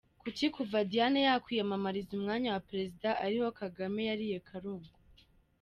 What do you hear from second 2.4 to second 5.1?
wa Perezida ariho Kagame yariye karungu?